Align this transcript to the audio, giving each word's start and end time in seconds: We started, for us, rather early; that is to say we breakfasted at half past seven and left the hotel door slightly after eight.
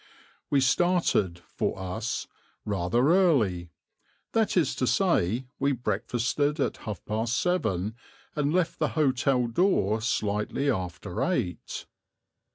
We 0.49 0.61
started, 0.61 1.37
for 1.45 1.77
us, 1.77 2.25
rather 2.65 3.09
early; 3.09 3.69
that 4.31 4.57
is 4.57 4.73
to 4.77 4.87
say 4.87 5.45
we 5.59 5.73
breakfasted 5.73 6.59
at 6.59 6.77
half 6.77 7.05
past 7.05 7.39
seven 7.39 7.93
and 8.35 8.51
left 8.51 8.79
the 8.79 8.89
hotel 8.97 9.45
door 9.45 10.01
slightly 10.01 10.71
after 10.71 11.23
eight. 11.23 11.85